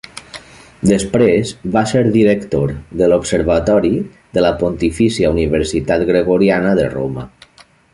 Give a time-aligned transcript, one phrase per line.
[0.91, 3.95] Després va ser director de l'Observatori
[4.39, 7.33] de la Pontifícia Universitat Gregoriana de Roma.